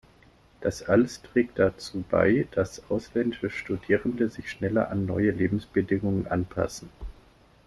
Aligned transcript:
Das 0.61 0.81
alles 0.81 1.21
trägt 1.21 1.59
dazu 1.59 2.03
bei, 2.09 2.47
dass 2.49 2.89
ausländische 2.89 3.51
Studierende 3.51 4.29
sich 4.29 4.49
schneller 4.49 4.89
an 4.89 5.05
neue 5.05 5.29
Lebensbedingungen 5.29 6.25
anpassen. 6.25 6.89